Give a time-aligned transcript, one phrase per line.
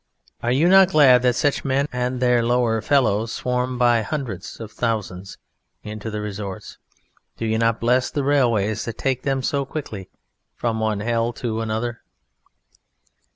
[0.41, 4.71] Are you not glad that such men and their lower fellows swarm by hundreds of
[4.71, 5.37] thousands
[5.83, 6.79] into the "resorts"?
[7.37, 10.09] Do you not bless the railways that take them so quickly
[10.55, 12.01] from one Hell to another.